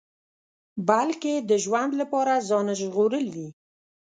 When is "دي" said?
3.35-3.47